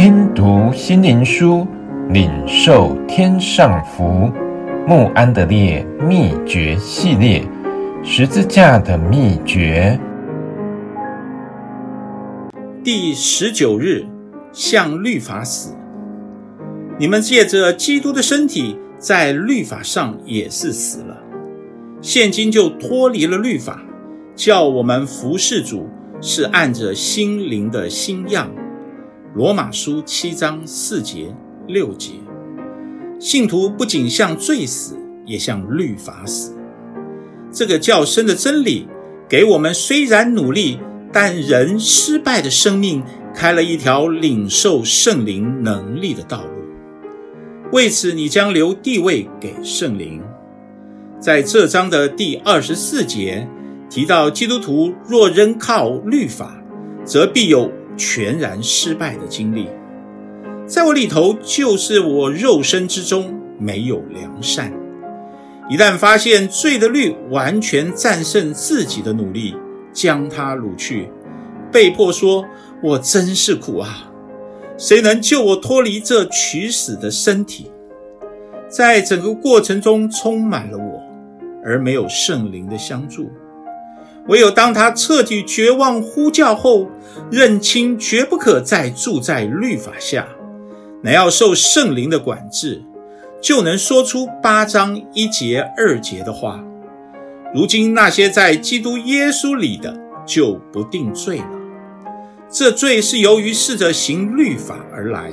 [0.00, 1.66] 听读心灵书，
[2.10, 4.30] 领受天上福。
[4.86, 7.44] 慕安德烈秘诀系列，
[8.04, 9.98] 十字架的秘诀。
[12.84, 14.06] 第十九日，
[14.52, 15.74] 向律法死。
[16.96, 21.20] 你们借着基督的身体，在律法上也是死了，
[22.00, 23.82] 现今就脱离了律法，
[24.36, 25.88] 叫我们服事主，
[26.20, 28.48] 是按着心灵的新样。
[29.34, 31.34] 罗马书七章四节
[31.66, 32.12] 六节，
[33.20, 34.96] 信徒不仅向罪死，
[35.26, 36.56] 也向律法死。
[37.52, 38.88] 这个较深的真理，
[39.28, 40.80] 给我们虽然努力，
[41.12, 43.02] 但仍失败的生命，
[43.34, 46.50] 开了一条领受圣灵能力的道路。
[47.70, 50.22] 为此，你将留地位给圣灵。
[51.20, 53.46] 在这章的第二十四节
[53.90, 56.62] 提到，基督徒若仍靠律法，
[57.04, 59.68] 则必有全然失败的经历，
[60.66, 64.72] 在我里头，就是我肉身之中没有良善。
[65.68, 69.54] 一旦发现罪的律完全战胜自己的努力，
[69.92, 71.10] 将它掳去，
[71.70, 72.44] 被迫说
[72.82, 74.10] ：“我真是苦啊！
[74.78, 77.70] 谁能救我脱离这取死的身体？”
[78.70, 81.02] 在整个过程中，充满了我，
[81.64, 83.30] 而没有圣灵的相助。
[84.28, 86.88] 唯有当他彻底绝望呼叫后，
[87.30, 90.28] 认清绝不可再住在律法下，
[91.02, 92.82] 乃要受圣灵的管制，
[93.40, 96.62] 就能说出八章一节二节的话。
[97.54, 101.48] 如今那些在基督耶稣里的，就不定罪了。
[102.50, 105.32] 这罪是由于试着行律法而来，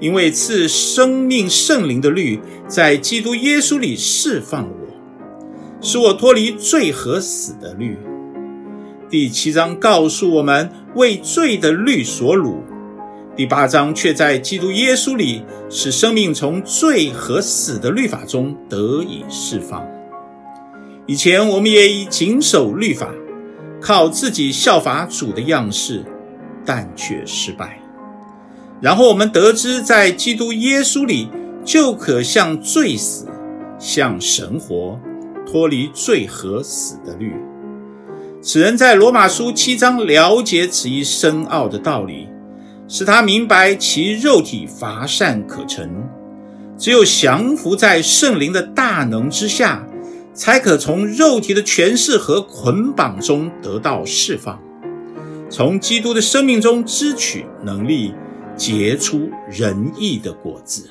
[0.00, 4.81] 因为赐生命圣灵的律在基督耶稣里释放我。
[5.84, 7.98] 使我脱离罪和死的律。
[9.10, 12.54] 第七章告诉我们为罪的律所掳，
[13.36, 19.84] 第八章却在基督耶稣里使生命从罪和死的律法中得以释放。
[21.06, 23.12] 以前我们也以谨守律法，
[23.80, 26.04] 靠自己效法主的样式，
[26.64, 27.82] 但却失败。
[28.80, 31.28] 然后我们得知在基督耶稣里
[31.64, 33.26] 就可向罪死，
[33.80, 34.98] 向神活。
[35.52, 37.34] 脱离罪和死的律，
[38.40, 42.26] 此人在罗马书七章了解此一深奥的道理，
[42.88, 45.90] 使他明白其肉体乏善可陈，
[46.78, 49.86] 只有降服在圣灵的大能之下，
[50.32, 54.58] 才可从肉体的权势和捆绑中得到释放，
[55.50, 58.14] 从基督的生命中支取能力，
[58.56, 60.88] 结出仁义的果子。